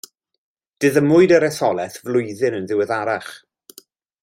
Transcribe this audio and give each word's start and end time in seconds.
Diddymwyd 0.83 1.33
yr 1.35 1.45
etholaeth 1.49 1.99
flwyddyn 2.07 2.57
yn 2.61 2.67
ddiweddarach. 2.73 3.31